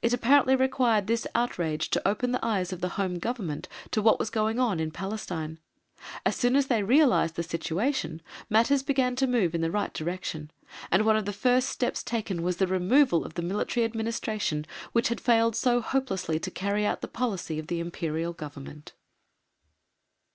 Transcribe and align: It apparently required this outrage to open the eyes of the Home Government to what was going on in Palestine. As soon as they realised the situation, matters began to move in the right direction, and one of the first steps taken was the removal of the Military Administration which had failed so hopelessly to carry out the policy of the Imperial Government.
It 0.00 0.14
apparently 0.14 0.56
required 0.56 1.06
this 1.06 1.26
outrage 1.34 1.90
to 1.90 2.08
open 2.08 2.32
the 2.32 2.42
eyes 2.42 2.72
of 2.72 2.80
the 2.80 2.88
Home 2.96 3.18
Government 3.18 3.68
to 3.90 4.00
what 4.00 4.18
was 4.18 4.30
going 4.30 4.58
on 4.58 4.80
in 4.80 4.90
Palestine. 4.90 5.58
As 6.24 6.34
soon 6.34 6.56
as 6.56 6.68
they 6.68 6.82
realised 6.82 7.34
the 7.34 7.42
situation, 7.42 8.22
matters 8.48 8.82
began 8.82 9.16
to 9.16 9.26
move 9.26 9.54
in 9.54 9.60
the 9.60 9.70
right 9.70 9.92
direction, 9.92 10.50
and 10.90 11.04
one 11.04 11.18
of 11.18 11.26
the 11.26 11.32
first 11.34 11.68
steps 11.68 12.02
taken 12.02 12.40
was 12.42 12.56
the 12.56 12.66
removal 12.66 13.22
of 13.22 13.34
the 13.34 13.42
Military 13.42 13.84
Administration 13.84 14.64
which 14.92 15.08
had 15.08 15.20
failed 15.20 15.54
so 15.54 15.82
hopelessly 15.82 16.38
to 16.38 16.50
carry 16.50 16.86
out 16.86 17.02
the 17.02 17.06
policy 17.06 17.58
of 17.58 17.66
the 17.66 17.80
Imperial 17.80 18.32
Government. 18.32 18.94